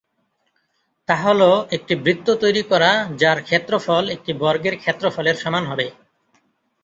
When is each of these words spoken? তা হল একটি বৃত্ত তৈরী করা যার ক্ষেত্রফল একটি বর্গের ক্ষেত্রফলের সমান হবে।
তা 1.09 1.15
হল 1.23 1.41
একটি 1.75 1.93
বৃত্ত 2.03 2.27
তৈরী 2.41 2.63
করা 2.71 2.91
যার 3.19 3.39
ক্ষেত্রফল 3.41 4.03
একটি 4.15 4.31
বর্গের 4.41 4.75
ক্ষেত্রফলের 4.77 5.35
সমান 5.35 5.63
হবে। 5.65 5.87